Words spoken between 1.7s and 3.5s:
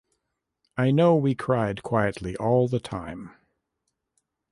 quietly all the time.